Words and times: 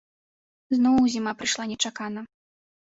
Зноў 0.77 0.97
зіма 1.17 1.31
прыйшла 1.43 1.63
нечакана. 1.75 2.21